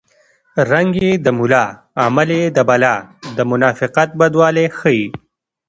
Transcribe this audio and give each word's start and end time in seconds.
رنګ 0.71 0.91
یې 1.03 1.11
د 1.25 1.27
ملا 1.37 1.65
عمل 2.03 2.29
یې 2.39 2.43
د 2.57 2.57
بلا 2.69 2.95
د 3.37 3.39
منافقت 3.51 4.09
بدوالی 4.19 4.65
ښيي 4.77 5.05